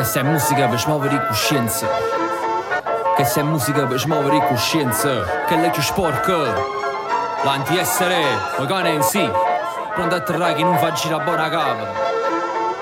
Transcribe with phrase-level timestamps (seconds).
[0.00, 1.86] Questa è musica per smuovere coscienza.
[3.14, 5.44] Questa è musica per smuovere coscienza.
[5.46, 6.54] Che è più sporca.
[7.42, 8.24] L'anti-essere,
[8.56, 9.30] magari in sì.
[9.92, 11.92] Pronto a terrare che non fa girare buona capa.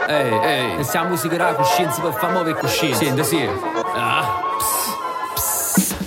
[0.07, 3.03] Ehi, ehi, questa è musica della coscienza per far muovere coscienza.
[3.03, 3.51] Senti, sì.
[3.97, 4.28] Ah.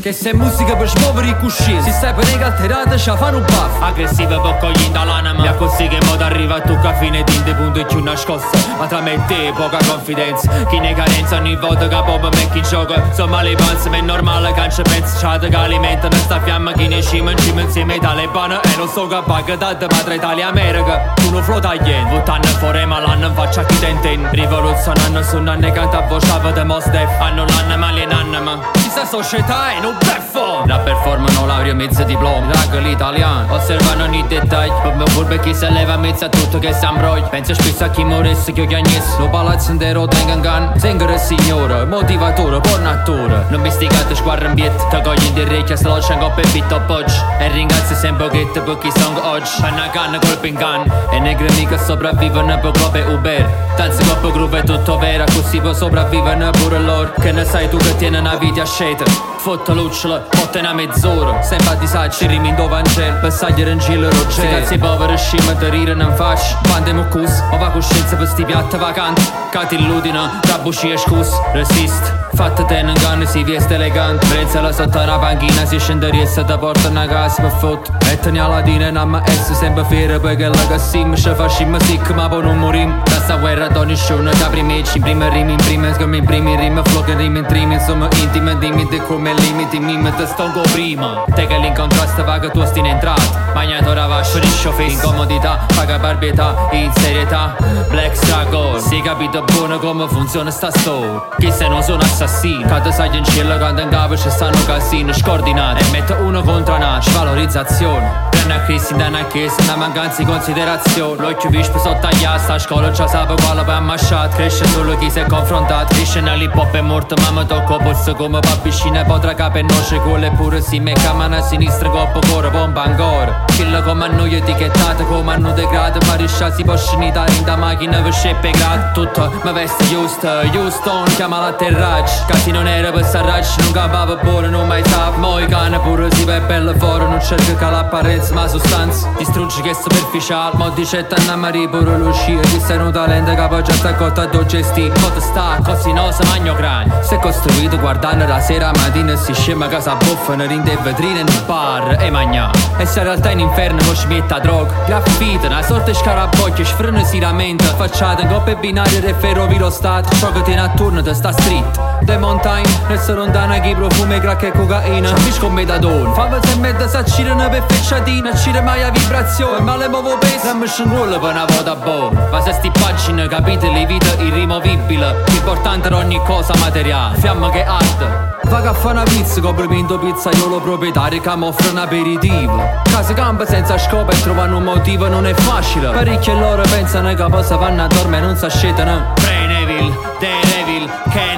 [0.02, 3.82] Che se musica per smuovere i cuscini Si stai per alterata ci fanno un buff
[3.82, 5.52] Aggressiva per cogliendo l'anima.
[5.52, 9.00] Mi così che modo arriva a tocca fine tinte punto e più nascosta Ma tra
[9.00, 10.50] me e te poca confidenza.
[10.70, 12.96] Chi ne carenza ogni volta che pop metti in gioco.
[12.96, 16.16] Insomma le panze ma è normale che ci pensi C'ha che alimentano.
[16.16, 18.56] Sta fiamma Chi ne scima in cima insieme ai talebani.
[18.56, 22.86] E non so che paga da madre Italia America Tu non flotta yen Votano fuori
[22.86, 24.28] ma l'anno faccia chi tenten.
[24.32, 27.22] Rivoluzionando su nanne canta voce de mos def.
[27.22, 28.60] Hanno l'anno ma
[28.92, 34.74] Questa società è non perform La performano laurea mezzo diploma Drag l'italiano Osservano ogni dettaglio
[34.82, 38.52] Come furbe chi se leva mezzo a tutto che s'ambroglia Pensa spesso a chi morisse
[38.52, 43.46] che ho chiagnessi Lo palazzo intero tengo in can Singer signore Motivatore, buon attore.
[43.48, 44.88] Non mi stigate squadra in biet.
[44.90, 48.60] Te cogli in diretta Se lo c'è un pepito appoggi E ringrazio sempre che te
[48.60, 50.84] per chi song oggi Panna canna colpo in can.
[51.12, 53.70] E negre mica sopravvivono per globe Uber.
[53.76, 57.14] Tanzi coppo groove è tutto vero Così può sopravvivere pure loro.
[57.20, 59.06] Che ne sai tu che tiene una vita a scegliere
[59.38, 61.42] Fotta lucciole, fotta una mezz'ora.
[61.42, 65.54] Sempre a disagio, rimi in Vangelo Per sagliere in giro roggero Si cazzi poveri scima
[65.56, 66.58] te rire non faccio.
[66.68, 69.22] Quando è muccus, ho va coscienza per sti piatti vacanti.
[69.50, 74.26] Cati illudina, rabusci e scus Resist, fatta te non ganni, si veste elegante.
[74.26, 77.92] Prensala sotto una panchina, si scende riessa Te porta una casa per foto.
[78.10, 82.10] E te ne ladina e namma essa sempre fiera Perché la cassim, ci facciamo sic
[82.12, 83.04] ma poi non morim.
[83.04, 86.56] Da sta guerra d'ogni show, da primeci In prima rimi, in prima come in primi
[86.56, 90.62] rimi Flock in rimi in trimi, insomma intime Dimmi di come limiti mi te stolgo
[90.74, 91.24] prima.
[91.36, 96.92] Te che l'incontrasto che tu in entrata Magnato ravascio di face Incomodità, paga barbietà, in
[96.96, 97.56] serietà
[97.90, 102.31] Black Struggle Si capito buono come funziona sta storia Chi se non sono assassino
[102.66, 106.76] Cade sai in cielo quando in capo ci stanno casino Scordinati E metto uno contro
[106.76, 111.22] una Valorizzazione una crisi da una chiesa, una mancanza di considerazione.
[111.22, 115.26] L'occhio vispo sotto a scuola già sape quale per ammacciato Cresce solo chi si è
[115.26, 119.62] confrontato, cresce nell'hip hop è morto Ma mi tocco polso come pappicina potrà capo e
[119.62, 123.46] noce Quelle pure si mecca mano a sinistra, coppo cuore, pompa ancora.
[123.48, 127.44] Killa come a noi etichettata, come a noi degrado Ma riscia si può scenitare in
[127.44, 132.92] da macchina per sceppe grad Tutto mi veste giusto, Houston chiama l'atterraggio Casi non era
[132.92, 135.12] per sarracci, non capava buono, non mai sa.
[135.12, 139.08] Moi cane pure si va bella fuori, non cerca che l'apparenza ma sostanza.
[139.18, 143.48] Distruggi che è superficiale Mo dice tanna mari pure l'uscire Chi sei un talento che
[143.48, 147.20] poi già sta accorta a gesti Cosa sta, così no, se magno cranio Si è
[147.20, 151.44] costruito guardando la sera mattina E si scema casa buffano rinde e vetrine in un
[151.46, 152.50] bar E magna.
[152.78, 156.66] E se in realtà in inferno mo ci metta droga Graffite, una sorta di scarabocchio
[156.66, 157.66] Sfreno si lamenta.
[157.76, 162.18] Facciate in coppe binarie e ferrovie stato Ciò che tiene attorno da sta street The
[162.18, 165.16] mountain Resta lontana chi profumi crack e cocaina.
[165.16, 166.14] Ci con metadone.
[166.14, 169.62] Fava se mezza s'accirano per fecciatina non ci mai a vibrazione.
[169.62, 173.30] Ma le muovo peso Non mi scinguola per una volta buona Ma se sti pagine
[173.30, 175.24] capitoli vita irrimovibile.
[175.28, 177.18] L'importante è ogni cosa materiale.
[177.18, 181.78] Fiamma che arde Va a fare una pizza, complimento pizzaiolo proprietario che mi offre un
[181.78, 182.82] aperitivo.
[182.92, 185.90] Case campa senza scopo e trovano un motivo non è facile.
[185.92, 189.14] Parecchie loro pensano che possa vanno a dormire e non si ascetano.
[189.16, 190.72] Daredevil, Kenevit
[191.12, 191.31] Black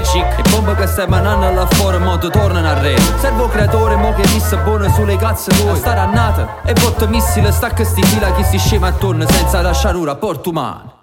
[0.00, 0.38] Magic.
[0.38, 4.22] E bomba che stai manando là fuori modo tornano a re Servo creatore mo che
[4.22, 5.76] disse buono sulle cazze tue.
[5.76, 10.06] Sta rannata E botto missile stacca sti fila chi si scema attorno senza lasciare un
[10.06, 10.99] rapporto umano